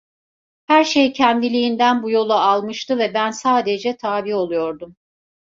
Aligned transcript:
Her 0.67 0.83
şey 0.83 1.13
kendiliğinden 1.13 2.03
bu 2.03 2.11
yolu 2.11 2.33
almıştı 2.33 2.97
ve 2.97 3.13
ben 3.13 3.31
sadece 3.31 3.97
tabi 3.97 4.35
oluyordum. 4.35 4.95